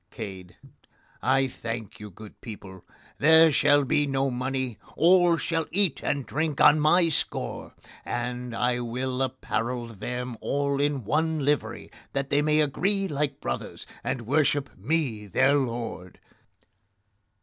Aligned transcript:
CADE: 0.09 0.55
I 1.21 1.45
thank 1.45 1.99
you, 1.99 2.09
good 2.09 2.41
people: 2.41 2.83
there 3.19 3.51
shall 3.51 3.83
be 3.85 4.07
no 4.07 4.31
money; 4.31 4.79
all 4.97 5.37
shall 5.37 5.67
eat 5.69 6.01
and 6.03 6.25
drink 6.25 6.59
on 6.59 6.79
my 6.79 7.07
score; 7.09 7.75
and 8.03 8.55
I 8.55 8.79
will 8.79 9.21
apparel 9.21 9.89
them 9.89 10.37
all 10.41 10.81
in 10.81 11.03
one 11.03 11.45
livery, 11.45 11.91
that 12.13 12.31
they 12.31 12.41
may 12.41 12.61
agree 12.61 13.07
like 13.07 13.39
brothers, 13.39 13.85
and 14.03 14.21
worship 14.25 14.75
me, 14.75 15.27
their 15.27 15.53
lord. 15.53 16.19